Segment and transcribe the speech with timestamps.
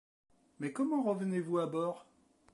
[0.57, 2.07] Mais comment revenez-vous à bord?